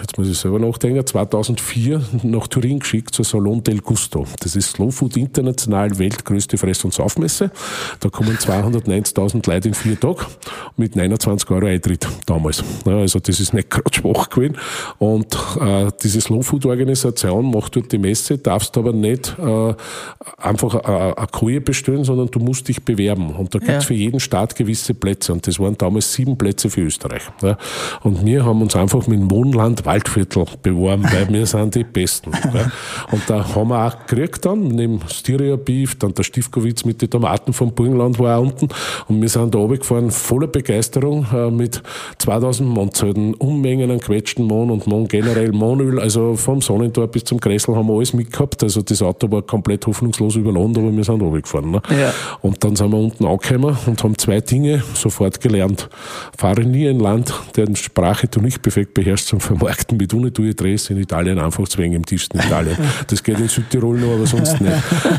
[0.00, 4.24] jetzt muss ich selber nachdenken, 2004 nach Turin geschickt zur Salon del Gusto.
[4.40, 7.50] Das ist Slow Food International, weltgrößte Fress- und Saufmesse.
[8.00, 10.24] Da kommen 290.000 Leute in vier Tagen
[10.78, 12.64] mit 29 Euro Eintritt damals.
[12.86, 14.56] Also das ist nicht gerade schwach gewesen.
[14.98, 19.74] Und äh, diese Slow Food Organisation macht dort die Messe, darfst aber nicht äh,
[20.38, 23.34] einfach eine eine Koje bestellen, sondern du musst dich bewerben.
[23.34, 23.80] Und da gibt's Ja.
[23.80, 25.32] für jeden Staat gewisse Plätze.
[25.34, 27.22] Und das waren damals sieben Plätze für Österreich.
[28.02, 29.28] Und wir haben uns einfach mit dem
[29.66, 32.32] Wohnland Waldviertel beworben, weil wir sind die Besten.
[32.56, 32.70] Ja.
[33.10, 37.10] Und da haben wir auch gekriegt dann, neben Styria Beef, dann der Stifkowitz mit den
[37.10, 38.68] Tomaten vom Burgenland war auch unten.
[39.08, 41.82] Und wir sind da runtergefahren, voller Begeisterung, äh, mit
[42.18, 47.40] 2000 Mondzelten, Unmengen an quetschten Mohn und Mohn generell, Mohnöl, also vom Sonnentor bis zum
[47.40, 48.62] Kressel haben wir alles mitgehabt.
[48.62, 51.72] Also das Auto war komplett hoffnungslos überladen, aber wir sind runtergefahren.
[51.72, 51.82] Ne?
[51.90, 52.14] Ja.
[52.40, 55.90] Und dann sind wir unten angekommen und haben zwei Dinge sofort gelernt.
[56.38, 60.90] Fahre nie ein Land, deren Sprache du nicht perfekt beherrschst zum Vermarkten mit Unitue Dress
[60.90, 62.76] in Italien einfach zwingen im tiefsten Italien.
[63.06, 64.72] Das geht in Südtirol noch, aber sonst nicht.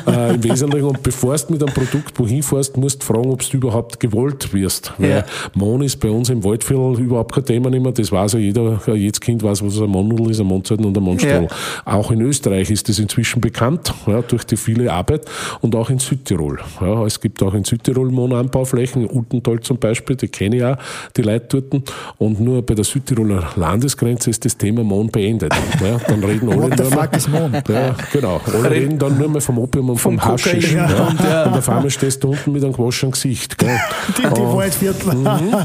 [0.06, 3.42] Äh, Im Wesentlichen, und bevor du mit einem Produkt wohin fährst, musst du fragen, ob
[3.50, 4.94] du überhaupt gewollt wirst.
[5.00, 5.08] Ja.
[5.08, 7.92] Weil Mohn ist bei uns im Waldviertel überhaupt kein Thema mehr.
[7.92, 11.04] Das weiß ja jeder, jedes Kind weiß, was ein Mohnnudel ist, ein Mondzeiten und ein
[11.04, 11.48] Mondstuhl.
[11.50, 11.50] Ja.
[11.86, 15.26] Auch in Österreich ist das inzwischen bekannt, ja, durch die viele Arbeit
[15.62, 16.60] und auch in Südtirol.
[16.82, 20.78] Ja, es gibt auch in Südtirol Mohnanbauflächen, Ultental zum Beispiel, die kenne ich auch,
[21.16, 21.94] die Leute dort.
[22.18, 25.54] Und nur bei der Südtiroler Landesgrenze ist das Thema Mohn beendet.
[25.84, 27.54] Ja, dann reden alle What nur mehr, is Mohn?
[27.70, 28.42] ja, genau.
[28.52, 30.74] Alle reden dann nur mehr vom Opium und vom, Vom Haschisch.
[30.74, 30.86] Ja.
[31.08, 31.44] und ja.
[31.46, 33.58] Und auf einmal stehst du unten mit einem gewaschenen Gesicht.
[33.58, 33.78] Gell?
[34.18, 35.14] Die, die Waldviertler.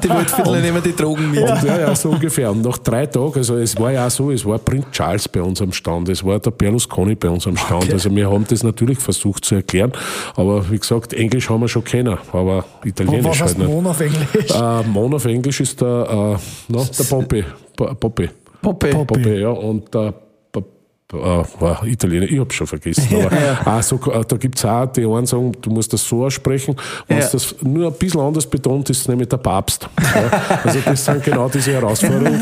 [0.03, 1.41] Die Waldviertler nehmen die Drogen mit.
[1.41, 2.51] Und ja, ja, so ungefähr.
[2.51, 5.41] Und nach drei Tagen, also es war ja auch so, es war Prinz Charles bei
[5.41, 7.85] uns am Stand, es war der Berlusconi bei uns am Stand.
[7.85, 7.93] Okay.
[7.93, 9.93] Also wir haben das natürlich versucht zu erklären,
[10.37, 13.69] aber wie gesagt, Englisch haben wir schon kennen, aber Italienisch Was halt heißt nicht.
[13.71, 14.51] Mohn auf Englisch?
[14.51, 17.45] Äh, Mon auf Englisch ist der, äh, no, der Poppy.
[17.77, 18.29] Po- Poppy.
[18.63, 18.91] Poppe.
[18.91, 19.15] Poppe.
[19.15, 19.51] Poppy, ja.
[19.51, 20.15] Und der
[21.13, 21.17] Äh,
[21.61, 23.07] war Italiener, ich habe schon vergessen.
[23.13, 23.79] Aber ja.
[23.79, 26.75] auch so, äh, da gibt es auch, die einen sagen, du musst das so aussprechen.
[27.07, 27.29] Wenn ja.
[27.31, 29.89] das nur ein bisschen anders betont, ist nämlich der Papst.
[30.01, 30.61] Ja.
[30.65, 32.41] Also das sind genau diese Herausforderungen.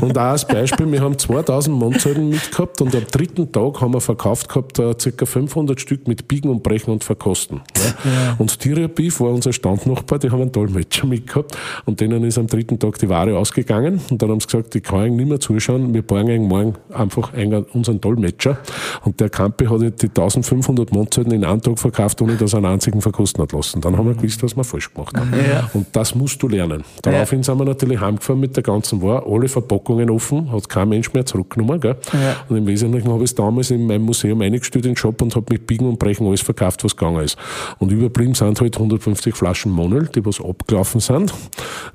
[0.00, 4.00] Und auch als Beispiel, wir haben 2000 Mondzelten mitgehabt und am dritten Tag haben wir
[4.00, 5.26] verkauft gehabt uh, ca.
[5.26, 7.60] 500 Stück mit Biegen und Brechen und Verkosten.
[7.76, 8.36] Ja.
[8.38, 12.46] Und Styria Beef war unser Standnachbar, die haben einen Dolmetscher mitgehabt und denen ist am
[12.46, 15.92] dritten Tag die Ware ausgegangen und dann haben sie gesagt, ich kann nicht mehr zuschauen,
[15.92, 17.32] wir borgen morgen einfach
[17.72, 18.58] unseren Dolmetscher.
[19.04, 22.66] Und der Campe hat die 1500 Mondzelten in einem Tag verkauft, ohne dass er einen
[22.66, 23.80] einzigen verkosten hat lassen.
[23.80, 25.32] Dann haben wir gewusst, was wir falsch gemacht haben.
[25.32, 25.68] Ja.
[25.74, 26.84] Und das musst du lernen.
[27.02, 31.12] Daraufhin sind wir natürlich heimgefahren mit der ganzen Ware, alle Verpackungen offen, hat kein Mensch
[31.12, 31.80] mehr zurückgenommen.
[31.80, 31.96] Gell?
[32.12, 32.36] Ja.
[32.48, 35.34] Und im Wesentlichen habe ich es damals in meinem Museum eingestellt in den Shop und
[35.34, 37.36] habe mit Biegen und Brechen alles verkauft, was gegangen ist.
[37.78, 41.34] Und überblieben sind halt 150 Flaschen Monel, die was abgelaufen sind.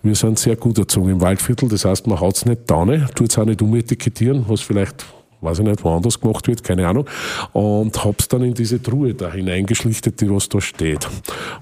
[0.04, 2.82] Wir sind sehr gut erzogen im Waldviertel, das heißt, man haut es nicht da,
[3.16, 5.06] tut es auch nicht umetikettieren, was vielleicht
[5.42, 7.06] weiß ich nicht, woanders gemacht wird, keine Ahnung,
[7.54, 11.08] und hab's dann in diese Truhe da hineingeschlichtet, die was da steht.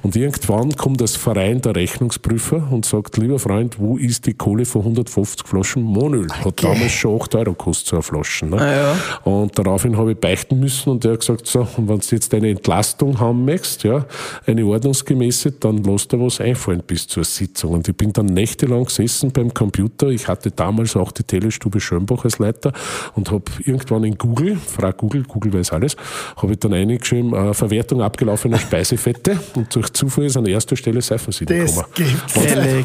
[0.04, 4.65] Und irgendwann kommt das Verein der Rechnungsprüfer und sagt, lieber Freund, wo ist die Kohle
[4.65, 6.28] für 150 Flaschen Monöl?
[6.32, 6.68] Hat okay.
[6.74, 8.46] damals schon 8 Euro gekostet, so eine Flasche.
[8.46, 8.58] Ne?
[8.60, 8.96] Ah, ja.
[9.24, 12.34] Und daraufhin habe ich beichten müssen und der hat gesagt, so, und wenn du jetzt
[12.34, 14.06] eine Entlastung haben möchtest, ja,
[14.46, 17.74] eine ordnungsgemäße, dann lass dir was einfallen bis zur Sitzung.
[17.74, 20.08] Und ich bin dann nächtelang gesessen beim Computer.
[20.08, 22.74] Ich hatte damals auch die Telestube Schönbach als Leiter
[23.15, 25.96] und habe irgendwann in Google, frag Google, Google weiß alles,
[26.36, 31.02] habe ich dann eingeschrieben, äh, Verwertung abgelaufener Speisefette und durch Zufall ist an erster Stelle
[31.02, 31.86] Seifensieder gekommen.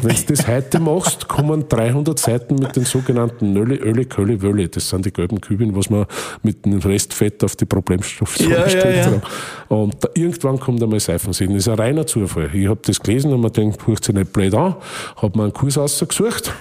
[0.01, 4.67] Wenn du das heute machst, kommen 300 Seiten mit den sogenannten Nölle, Öle, Kölle, Wölle.
[4.67, 6.05] Das sind die gelben Kübeln, was man
[6.43, 9.21] mit dem Restfett auf die Problemstoffe ja, ja, ja.
[9.69, 11.55] Und da, irgendwann kommt einmal Seifensieden.
[11.55, 12.49] Das ist ein reiner Zufall.
[12.53, 14.75] Ich habe das gelesen und mir gedacht, hört sich nicht blöd an,
[15.17, 16.53] habe mir einen Kurs ausgesucht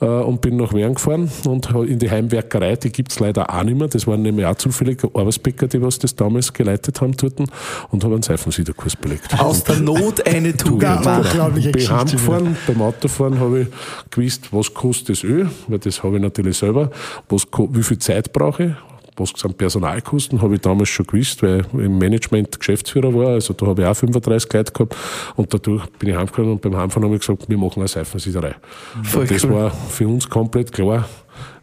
[0.00, 3.62] äh, und bin nach Wern gefahren und in die Heimwerkerei, die gibt es leider auch
[3.68, 3.88] nicht mehr.
[3.88, 8.14] Das waren nämlich auch zufällig Arbeitsbäcker, die was das damals geleitet haben dort und habe
[8.14, 9.38] einen Seifensiederkurs belegt.
[9.38, 10.82] Aus der Not eine Tugend.
[10.82, 13.68] Ja, unglaubliche Bin heimgefahren, beim Autofahren habe ich
[14.10, 16.90] gewusst, was kostet das Öl, weil das habe ich natürlich selber,
[17.28, 18.72] was, wie viel Zeit brauche ich,
[19.18, 23.54] was sind Personalkosten, habe ich damals schon gewusst, weil ich im Management Geschäftsführer war, also
[23.54, 24.96] da habe ich auch 35 Leute gehabt
[25.36, 28.54] und dadurch bin ich heimgefahren und beim Heimfahren habe ich gesagt, wir machen eine Seifensiederei.
[29.02, 29.50] das cool.
[29.50, 31.08] war für uns komplett klar,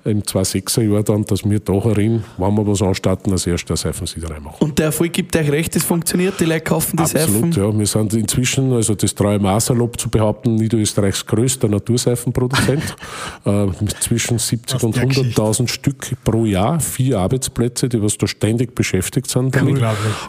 [0.06, 4.40] im 2006er Jahr dann, dass wir da herin, wenn wir was anstatten, als erstes Seifensiederei
[4.40, 4.58] machen.
[4.60, 7.74] Und der Erfolg gibt euch recht, das funktioniert, die Leute kaufen die Absolut, Seifen?
[7.74, 7.80] ja.
[7.80, 12.96] Wir sind inzwischen, also das mir salopp zu behaupten, Niederösterreichs größter Naturseifenproduzent.
[13.46, 13.68] äh,
[14.00, 19.56] zwischen 70 und 100.000 Stück pro Jahr, vier Arbeitsplätze, die was da ständig beschäftigt sind
[19.56, 19.82] damit.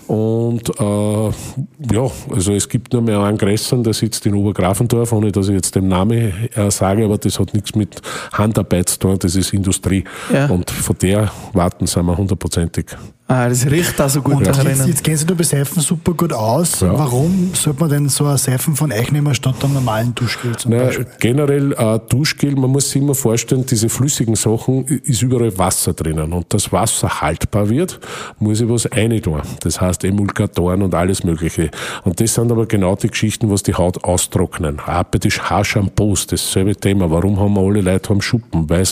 [0.06, 5.32] Und äh, ja, also es gibt nur mehr einen Gressern, der sitzt in Obergrafendorf, ohne
[5.32, 8.00] dass ich jetzt den Namen äh, sage, aber das hat nichts mit
[8.32, 10.04] Handarbeit zu tun, das ist in Industrie.
[10.32, 10.46] Ja.
[10.46, 12.96] Und von der warten sind wir hundertprozentig
[13.28, 14.36] Ah, das riecht auch so gut.
[14.36, 16.78] Und jetzt, jetzt kennst du bei Seifen super gut aus.
[16.78, 16.96] Ja.
[16.96, 20.70] Warum sollte man denn so eine Seifen von euch nehmen statt einem normalen Duschgel zum
[20.70, 21.06] naja, Beispiel?
[21.18, 26.32] Generell äh, Duschgel, man muss sich immer vorstellen, diese flüssigen Sachen ist überall Wasser drinnen.
[26.32, 27.98] Und das Wasser haltbar wird,
[28.38, 29.42] muss ich was reintun.
[29.58, 31.72] Das heißt Emulgatoren und alles Mögliche.
[32.04, 34.78] Und das sind aber genau die Geschichten, was die Haut austrocknen.
[34.78, 37.10] Auch bei den Haarshampoos, dasselbe Thema.
[37.10, 38.70] Warum haben wir alle Leute am Schuppen?
[38.70, 38.84] Weil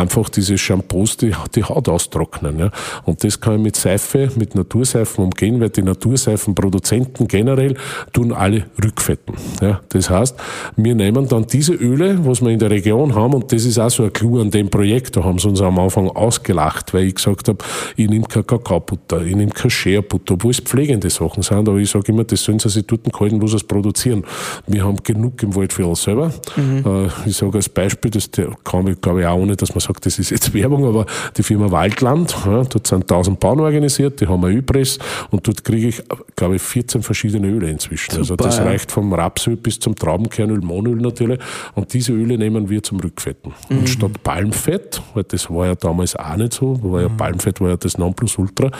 [0.00, 2.58] einfach diese Shampoos die, die Haut austrocknen.
[2.58, 2.70] Ja?
[3.04, 7.76] Und das kann mit Seife, mit Naturseifen umgehen, weil die Naturseifenproduzenten generell
[8.12, 9.34] tun alle rückfetten.
[9.60, 10.36] Ja, das heißt,
[10.76, 13.90] wir nehmen dann diese Öle, was wir in der Region haben, und das ist auch
[13.90, 17.14] so ein Clou an dem Projekt, da haben sie uns am Anfang ausgelacht, weil ich
[17.16, 17.58] gesagt habe,
[17.96, 21.90] ich nehme kein Kakaobutter, ich nehme kein Scherbutter, obwohl es pflegende Sachen sind, aber ich
[21.90, 24.24] sage immer, das sollen sie sich dort halten, wo sie es produzieren.
[24.66, 26.32] Wir haben genug im Wald für alles selber.
[26.56, 26.84] Mhm.
[26.84, 28.30] Äh, ich sage als Beispiel, das
[28.64, 31.42] kann ich, glaube ich, auch ohne, dass man sagt, das ist jetzt Werbung, aber die
[31.42, 34.98] Firma Waldland, ja, dort sind 1000 Bauern organisiert, die haben eine Ölpress
[35.30, 36.02] und dort kriege ich,
[36.36, 38.12] glaube ich, 14 verschiedene Öle inzwischen.
[38.12, 38.70] Also Super, also das ja.
[38.70, 41.40] reicht vom Rapsöl bis zum Traubenkernöl, Mohnöl natürlich.
[41.74, 43.52] Und diese Öle nehmen wir zum Rückfetten.
[43.68, 43.78] Mhm.
[43.78, 47.16] Und statt Palmfett, weil das war ja damals auch nicht so, war ja mhm.
[47.16, 48.70] Palmfett war ja das Nonplusultra,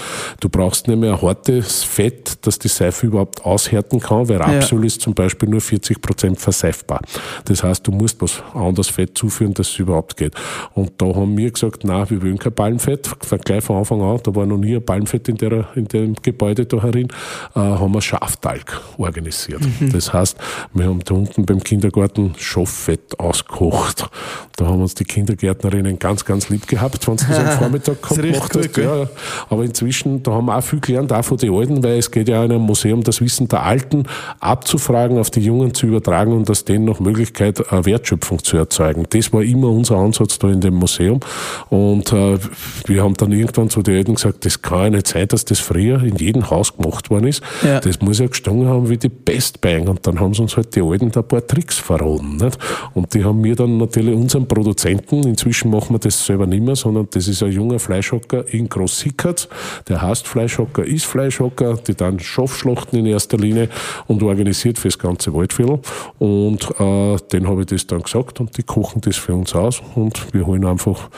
[0.40, 4.80] du brauchst nicht mehr ein hartes Fett, dass die Seife überhaupt aushärten kann, weil Rapsöl
[4.80, 4.86] ja.
[4.86, 7.00] ist zum Beispiel nur 40 Prozent verseifbar.
[7.44, 10.34] Das heißt, du musst was anderes Fett zuführen, dass es überhaupt geht.
[10.74, 13.10] Und da haben wir gesagt, na, wir wollen kein Palmfett,
[13.44, 16.66] gleich von Anfang an, da war noch nie ein Palmfett in, der, in dem Gebäude
[16.66, 17.08] da herin,
[17.54, 19.62] äh, haben wir Schaftalg organisiert.
[19.80, 19.92] Mhm.
[19.92, 20.36] Das heißt,
[20.74, 24.08] wir haben da unten beim Kindergarten Schafffett ausgekocht.
[24.56, 28.56] Da haben uns die Kindergärtnerinnen ganz, ganz lieb gehabt, wenn sie das am Vormittag gemacht
[28.56, 28.76] hast.
[28.76, 29.08] Ja,
[29.48, 32.28] aber inzwischen, da haben wir auch viel gelernt, auch von den Alten, weil es geht
[32.28, 34.04] ja in einem Museum das Wissen der Alten
[34.40, 39.06] abzufragen, auf die Jungen zu übertragen und aus denen noch Möglichkeit, eine Wertschöpfung zu erzeugen.
[39.10, 41.20] Das war immer unser Ansatz da in dem Museum.
[41.68, 42.38] Und äh,
[42.86, 45.60] wir haben dann irgendwann zu den Eltern gesagt, das kann ja nicht sein, dass das
[45.60, 47.42] früher in jedem Haus gemacht worden ist.
[47.62, 47.80] Ja.
[47.80, 49.88] Das muss ja gestanden haben wie die Best Bang.
[49.88, 52.36] Und dann haben sie uns halt die Alten da ein paar Tricks verraten.
[52.36, 52.58] Nicht?
[52.94, 56.76] Und die haben mir dann natürlich unseren Produzenten, inzwischen machen wir das selber nicht mehr,
[56.76, 59.48] sondern das ist ein junger Fleischhocker in Großsickertz,
[59.88, 63.68] der heißt Fleischhocker, ist Fleischhocker, die dann Schafschlachten in erster Linie
[64.06, 65.80] und organisiert fürs ganze Waldviertel.
[66.18, 69.82] Und äh, den habe ich das dann gesagt und die kochen das für uns aus
[69.94, 71.08] und wir holen einfach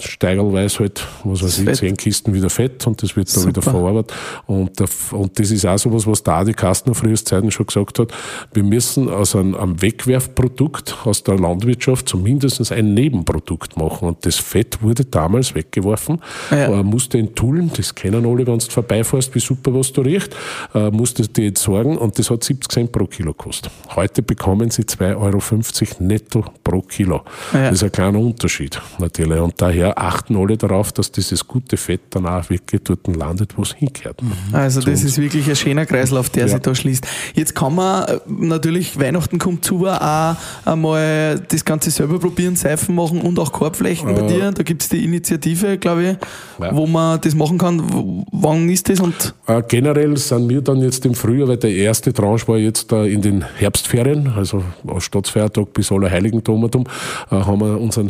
[0.00, 3.48] steigerweise halt, was weiß ich, zehn Kisten wieder Fett und das wird dann Super.
[3.56, 4.12] wieder verarbeitet.
[4.46, 7.66] Und, der, und das ist auch so was, was der Adi Kastner früher Zeiten schon
[7.66, 8.12] gesagt hat.
[8.52, 14.08] Wir müssen aus einem, einem Wegwerfprodukt aus der Landwirtschaft zumindest ein Nebenprodukt machen.
[14.08, 16.66] Und das Fett wurde damals weggeworfen, Ja.
[16.80, 20.34] äh, musste entullen, das kennen alle, wenn du vorbeifährst, wie super was du riecht,
[20.74, 23.70] äh, musste die entsorgen und das hat 70 Cent pro Kilo gekostet.
[23.94, 27.22] Heute bekommen sie 2,50 Euro netto pro Kilo.
[27.52, 27.64] Ja.
[27.70, 29.40] Das ist ein kleiner Unterschied natürlich.
[29.40, 33.62] Und daher achten alle darauf, dass dieses gute Fett dann auch wirklich dort landet, wo
[33.62, 34.20] es hingehört.
[34.52, 36.48] Also das ist wirklich ein schöner Kreislauf, der Ja.
[36.48, 37.06] sich da schließt.
[37.34, 42.94] Jetzt kann man äh, natürlich, Weihnachten kommt zu, auch einmal das Ganze selber probieren, Seifen
[42.94, 44.52] machen und auch Korbflächen bei dir.
[44.52, 46.16] Da gibt es die Initiative, glaube ich,
[46.64, 46.74] Ja.
[46.74, 47.80] wo man das machen kann.
[47.92, 49.00] W- Wann ist das?
[49.00, 52.92] Und Äh, generell sind wir dann jetzt im Frühjahr, weil der erste Tranche war jetzt
[52.92, 56.84] äh, in den Herbstferien, also aus Staatsfeiertag bis Allerheiligentomatum,
[57.30, 58.08] äh, haben wir unseren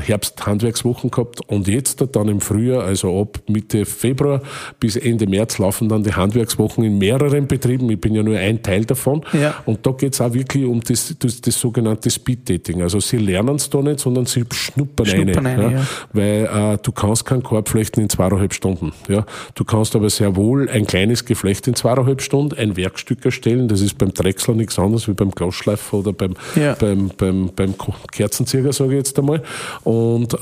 [0.76, 4.42] Herbsthandwerkswochen gehabt und jetzt dann im Frühjahr, also ab Mitte Februar
[4.80, 7.90] bis Ende März laufen dann die Handwerkswochen in mehreren Betrieben.
[7.90, 9.22] Ich bin ja nur ein Teil davon.
[9.32, 9.54] Ja.
[9.64, 12.82] Und da geht es auch wirklich um das, das, das sogenannte Speed-Dating.
[12.82, 15.64] Also sie lernen es da nicht, sondern sie schnuppern, Schnuppern eine.
[15.66, 15.86] eine, ja.
[16.12, 18.92] Weil äh, du kannst keinen Korb flechten in zweieinhalb Stunden.
[19.08, 19.24] Ja.
[19.54, 23.68] Du kannst aber sehr wohl ein kleines Geflecht in zweieinhalb Stunden, ein Werkstück erstellen.
[23.68, 26.74] Das ist beim Drechsler nichts anderes wie beim Glasschleifer oder beim, Ja.
[26.74, 27.74] beim, beim, beim
[28.12, 29.42] Kerzenzieher, sage ich jetzt einmal.
[29.84, 30.38] Und, äh,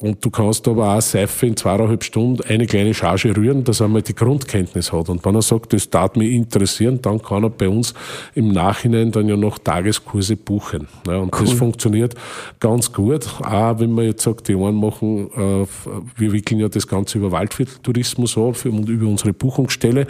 [0.00, 3.86] und du kannst aber auch Seife in zweieinhalb Stunden eine kleine Charge rühren, dass er
[3.86, 5.08] einmal die Grundkenntnis hat.
[5.08, 7.94] Und wenn er sagt, das darf mich interessieren, dann kann er bei uns
[8.34, 10.88] im Nachhinein dann ja noch Tageskurse buchen.
[11.06, 12.14] Und das funktioniert
[12.58, 13.26] ganz gut.
[13.44, 15.66] Auch wenn man jetzt sagt, die einen machen, äh,
[16.16, 20.06] wir wickeln ja das Ganze über Waldvierteltourismus ab und über unsere Buchungsstelle.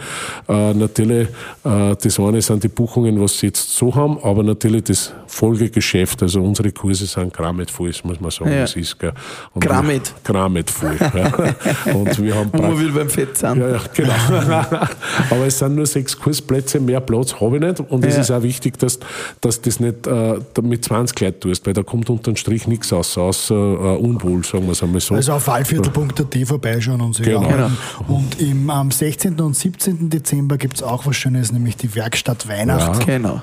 [0.47, 1.27] Äh, natürlich,
[1.63, 6.23] äh, das eine sind die Buchungen, was sie jetzt so haben, aber natürlich das Folgegeschäft,
[6.23, 8.61] also unsere Kurse sind grammet voll, muss man sagen, Ja.
[8.61, 8.99] das ist.
[8.99, 9.08] Gell.
[9.53, 10.13] Und Grammet.
[10.23, 10.97] wir- Grammet voll.
[10.99, 11.93] ja.
[11.93, 13.57] Und wir haben praktisch- wieder beim Fett sind.
[13.57, 14.13] ja, ja, genau.
[15.29, 17.79] Aber es sind nur sechs Kursplätze, mehr Platz habe ich nicht.
[17.79, 18.21] Und es Ja.
[18.21, 18.99] ist auch wichtig, dass,
[19.41, 23.17] dass das nicht äh, mit 20 Leuten tust, weil da kommt unterm Strich nichts raus,
[23.17, 25.15] außer äh, Unwohl, sagen wir es einmal so.
[25.15, 27.39] Also auf waldviertel.at vorbeischauen und sich Genau.
[27.41, 27.77] anmelden.
[28.07, 29.39] Und im, am 16.
[29.41, 30.09] und 17.
[30.09, 33.05] Dezember gibt es auch was Schönes, nämlich die Werkstatt Weihnacht.
[33.05, 33.41] Genau.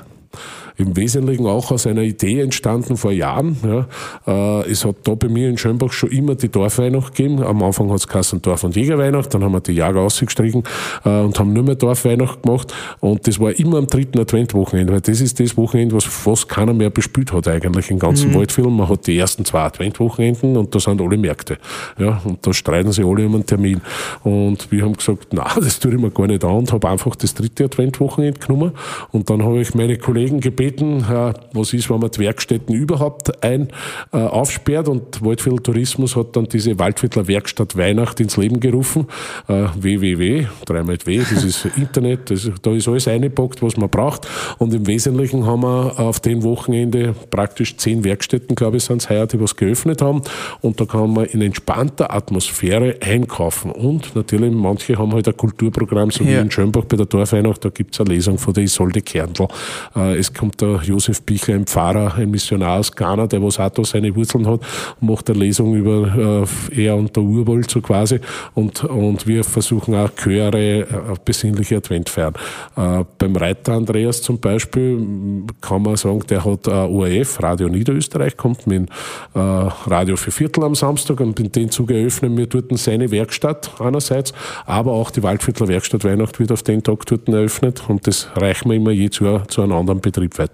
[0.76, 3.56] Im Wesentlichen auch aus einer Idee entstanden vor Jahren.
[3.64, 4.60] Ja.
[4.60, 7.42] Äh, es hat da bei mir in Schönbach schon immer die Dorfweihnacht gegeben.
[7.42, 10.64] Am Anfang hat es geheißen Dorf- und Jägerweihnacht, dann haben wir die Jäger ausgestrichen
[11.04, 12.74] äh, und haben nur mehr Dorfweihnacht gemacht.
[13.00, 16.74] Und das war immer am dritten Adventwochenende, weil das ist das Wochenende, was fast keiner
[16.74, 18.72] mehr bespielt hat eigentlich im ganzen Waldviertel.
[18.72, 21.58] Man hat die ersten zwei Adventwochenenden und da sind alle Märkte.
[21.98, 23.80] Ja, und da streiten sie alle um einen Termin.
[24.24, 27.16] Und wir haben gesagt, na, das tue ich mir gar nicht an und habe einfach
[27.16, 28.72] das dritte Adventwochenende genommen.
[29.12, 33.42] Und dann habe ich meine Kollegen gebeten, äh, was ist, wenn man die Werkstätten überhaupt
[33.44, 33.68] ein
[34.12, 34.88] äh, aufsperrt.
[34.88, 39.06] Und Waldviertel Tourismus hat dann diese Waldviertler Werkstatt Weihnacht ins Leben gerufen.
[39.48, 44.26] Äh, www, dreimal W, das ist Internet, das, da ist alles eingepackt, was man braucht.
[44.58, 49.10] Und im Wesentlichen haben wir auf dem Wochenende praktisch zehn Werkstätten, glaube ich, sind es
[49.10, 50.22] heuer, die was geöffnet haben.
[50.60, 53.70] Und da kann man in entspannter Atmosphäre einkaufen.
[53.70, 56.40] Und natürlich, manche haben halt ein Kulturprogramm, so wie Ja.
[56.40, 59.48] in Schönbach bei der Dorfweihnacht, da gibt's eine Lesung von der Isolde Kernl.
[59.94, 63.70] Äh, es kommt der Josef Bichler, ein Pfarrer, ein Missionar aus Ghana, der was auch
[63.70, 64.60] da seine Wurzeln hat,
[65.00, 68.20] macht eine Lesung über äh, er und der Urwald so quasi.
[68.54, 70.86] Und, und wir versuchen auch Chöre, äh,
[71.24, 72.34] besinnliche Advent feiern.
[72.76, 77.68] Äh, beim Reiter Andreas zum Beispiel m, kann man sagen, der hat äh, ORF, Radio
[77.68, 78.88] Niederösterreich, kommt mit
[79.34, 83.70] äh, Radio für Viertel am Samstag und in den Zuge eröffnen wir dort seine Werkstatt
[83.80, 84.32] einerseits,
[84.64, 88.70] aber auch die Waldviertler Werkstatt Weihnacht wird auf den Tag dort eröffnet und das reichen
[88.70, 90.45] wir immer je zu, zu einem anderen Betrieb weiter.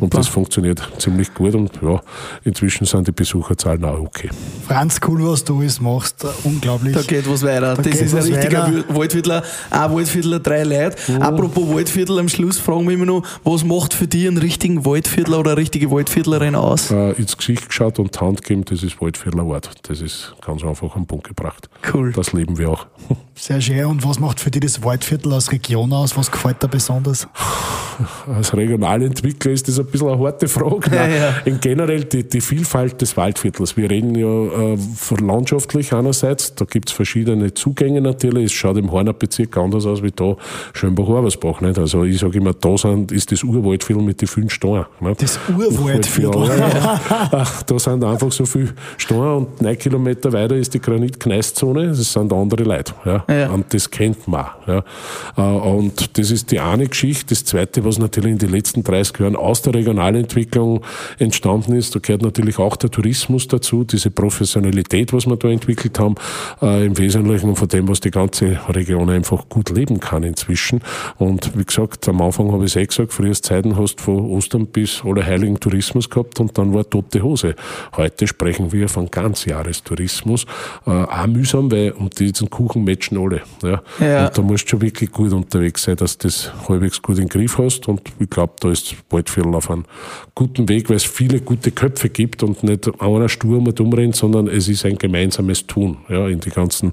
[0.00, 2.00] Und das funktioniert ziemlich gut und ja,
[2.44, 4.28] inzwischen sind die Besucherzahlen auch okay.
[4.66, 6.24] Franz, cool, was du alles machst.
[6.44, 6.94] Unglaublich.
[6.94, 7.74] Da geht was weiter.
[7.74, 8.88] Da das ist ein richtiger weiter.
[8.88, 10.96] Wal- Waldviertler, ein Waldviertler, drei Leute.
[11.20, 15.40] Apropos Waldviertel, am Schluss fragen wir immer noch, was macht für dich einen richtigen Waldviertler
[15.40, 16.90] oder eine richtige Waldviertlerin aus?
[16.90, 19.70] Äh, ins Gesicht geschaut und die Hand gegeben, das ist Waldviertler Ort.
[19.88, 21.68] Das ist ganz einfach am Punkt gebracht.
[21.92, 22.12] Cool.
[22.12, 22.86] Das leben wir auch.
[23.34, 23.84] Sehr schön.
[23.86, 26.16] Und was macht für dich das Waldviertel als Region aus?
[26.16, 27.26] Was gefällt dir besonders?
[28.26, 28.52] Als
[29.22, 30.94] Entwickler ist das ein bisschen eine harte Frage.
[30.94, 31.34] Ja, ja.
[31.44, 33.76] In generell die, die Vielfalt des Waldviertels.
[33.76, 38.46] Wir reden ja äh, von landschaftlich einerseits, da gibt's verschiedene Zugänge natürlich.
[38.46, 40.36] Es schaut im Horner Bezirk anders aus wie da
[40.72, 41.60] Schönbach-Arbersbach.
[41.60, 41.78] Nicht?
[41.78, 44.86] Also ich sage immer, da sind, ist das Urwaldviertel mit den vielen Steinen.
[45.00, 45.22] Nicht?
[45.22, 46.46] Das Urwaldviertel.
[46.48, 51.88] Ja, da sind einfach so viele Steine und neun Kilometer weiter ist die Granit-Gneis-Zone.
[51.88, 52.94] Das sind andere Leute.
[53.04, 53.24] Ja?
[53.28, 53.50] Ja.
[53.50, 54.46] Und das kennt man.
[54.66, 54.82] Ja?
[55.36, 57.26] Äh, Und das ist die eine Geschichte.
[57.34, 60.82] Das zweite, was natürlich in den letzten 30 Jahren aus der Regionalentwicklung
[61.18, 65.98] entstanden ist, da gehört natürlich auch der Tourismus dazu, diese Professionalität, was wir da entwickelt
[65.98, 66.14] haben,
[66.62, 70.80] äh, im Wesentlichen von dem, was die ganze Region einfach gut leben kann inzwischen.
[71.18, 74.20] Und wie gesagt, am Anfang habe ich es eh gesagt, früher Zeiten hast du von
[74.30, 77.54] Ostern bis Allerheiligen Tourismus gehabt und dann war tote Hose.
[77.96, 80.46] Heute sprechen wir von Ganzjahrestourismus.
[80.86, 83.42] Äh, auch mühsam, weil um diesen Kuchen matchen alle.
[83.62, 83.82] Ja.
[84.00, 84.26] Ja.
[84.26, 87.24] Und da musst du schon wirklich gut unterwegs sein, dass du das halbwegs gut in
[87.24, 87.88] den Griff hast.
[87.88, 89.84] Und ich glaube, da ist Waldviertel auf einem
[90.34, 94.48] guten Weg, weil es viele gute Köpfe gibt und nicht einer stur mal umrennt, sondern
[94.48, 95.98] es ist ein gemeinsames Tun.
[96.08, 96.92] Ja, in die ganzen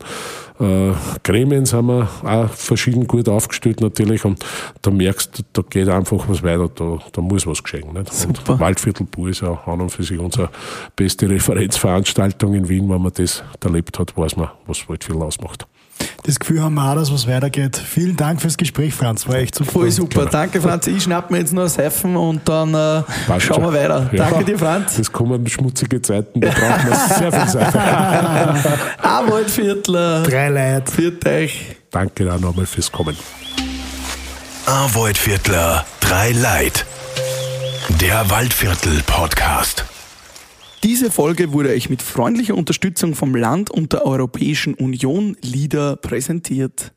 [0.60, 0.92] äh,
[1.24, 4.44] Gremien sind wir auch verschieden gut aufgestellt natürlich und
[4.82, 7.94] da merkst du, da geht einfach was weiter, da, da muss was geschehen.
[7.94, 8.14] Nicht?
[8.14, 8.54] Super.
[8.54, 10.50] Und Waldviertel Pur ist ja an und für sich unsere
[10.96, 15.68] beste Referenzveranstaltung in Wien, wenn man das erlebt hat, weiß man, was Waldviertel ausmacht.
[16.24, 17.78] Das Gefühl haben wir auch, dass was weitergeht.
[17.78, 19.28] Vielen Dank fürs Gespräch, Franz.
[19.28, 19.72] War echt super.
[19.72, 20.26] Voll super.
[20.26, 20.86] Danke, Franz.
[20.88, 24.10] Ich schnapp mir jetzt noch ein Seifen und dann äh, schauen wir weiter.
[24.12, 24.30] Ja.
[24.30, 24.98] Danke dir, Franz.
[24.98, 27.80] Das kommen schmutzige Zeiten, da braucht man sehr viel Seife.
[29.02, 30.24] Ein Waldviertler.
[30.24, 30.92] Drei Leute.
[30.92, 31.78] Für euch.
[31.92, 33.16] Danke auch nochmal fürs Kommen.
[34.66, 36.86] Ein Waldviertler, drei Leid.
[38.02, 39.86] Der Waldviertel Podcast.
[40.88, 46.94] Diese Folge wurde euch mit freundlicher Unterstützung vom Land und der Europäischen Union LIDA präsentiert.